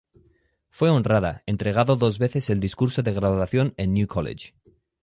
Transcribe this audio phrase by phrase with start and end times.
[0.71, 4.53] Fue honrada, entregado dos veces el discurso de graduación en New College.